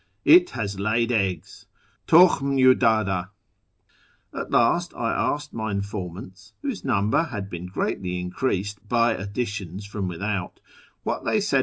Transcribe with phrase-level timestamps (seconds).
[0.25, 1.67] It has laid eggs—
[2.07, 3.29] Tukhm yu dddd.
[4.33, 10.07] At last I asked my informants (whose number had been greatly increased by additions from
[10.07, 10.59] without)
[11.03, 11.59] what they said ^ Cf.